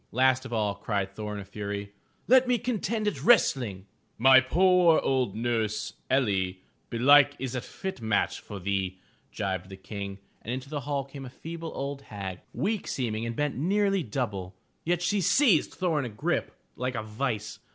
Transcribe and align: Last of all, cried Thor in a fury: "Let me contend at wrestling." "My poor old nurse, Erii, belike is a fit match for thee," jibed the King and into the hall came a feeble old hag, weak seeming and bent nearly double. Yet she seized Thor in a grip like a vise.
Last 0.11 0.45
of 0.47 0.51
all, 0.51 0.73
cried 0.73 1.11
Thor 1.15 1.31
in 1.35 1.39
a 1.39 1.45
fury: 1.45 1.91
"Let 2.27 2.47
me 2.47 2.57
contend 2.57 3.07
at 3.07 3.21
wrestling." 3.23 3.85
"My 4.17 4.39
poor 4.39 4.97
old 4.99 5.35
nurse, 5.35 5.93
Erii, 6.09 6.57
belike 6.89 7.35
is 7.37 7.53
a 7.53 7.61
fit 7.61 8.01
match 8.01 8.39
for 8.39 8.59
thee," 8.59 8.99
jibed 9.31 9.69
the 9.69 9.77
King 9.77 10.17
and 10.41 10.51
into 10.51 10.69
the 10.71 10.79
hall 10.89 11.05
came 11.05 11.23
a 11.23 11.29
feeble 11.29 11.71
old 11.75 12.01
hag, 12.01 12.39
weak 12.51 12.87
seeming 12.87 13.27
and 13.27 13.35
bent 13.35 13.55
nearly 13.57 14.01
double. 14.01 14.55
Yet 14.83 15.03
she 15.03 15.21
seized 15.21 15.75
Thor 15.75 15.99
in 15.99 16.05
a 16.05 16.09
grip 16.09 16.51
like 16.75 16.95
a 16.95 17.03
vise. 17.03 17.59